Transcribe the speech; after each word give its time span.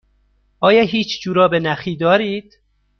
آیا 0.59 0.81
هیچ 0.81 1.21
جوراب 1.21 1.55
نخی 1.55 1.95
دارید؟ 1.95 2.53